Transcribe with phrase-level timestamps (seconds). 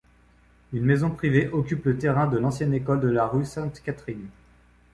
[0.73, 4.29] Une maison privée occupe le terrain de l'ancienne école de la rue Sainte-Catherine.